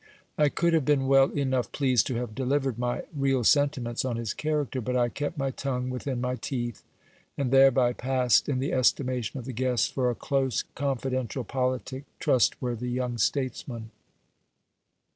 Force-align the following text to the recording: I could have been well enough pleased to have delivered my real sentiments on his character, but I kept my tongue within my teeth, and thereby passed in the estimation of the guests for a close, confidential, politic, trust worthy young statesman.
I 0.35 0.49
could 0.49 0.73
have 0.73 0.83
been 0.83 1.05
well 1.05 1.29
enough 1.29 1.71
pleased 1.71 2.07
to 2.07 2.15
have 2.15 2.33
delivered 2.33 2.79
my 2.79 3.03
real 3.15 3.43
sentiments 3.43 4.03
on 4.03 4.15
his 4.15 4.33
character, 4.33 4.81
but 4.81 4.95
I 4.97 5.09
kept 5.09 5.37
my 5.37 5.51
tongue 5.51 5.91
within 5.91 6.19
my 6.19 6.37
teeth, 6.37 6.81
and 7.37 7.51
thereby 7.51 7.93
passed 7.93 8.49
in 8.49 8.57
the 8.57 8.73
estimation 8.73 9.37
of 9.37 9.45
the 9.45 9.53
guests 9.53 9.87
for 9.89 10.09
a 10.09 10.15
close, 10.15 10.63
confidential, 10.73 11.43
politic, 11.43 12.05
trust 12.17 12.59
worthy 12.63 12.89
young 12.89 13.19
statesman. 13.19 13.91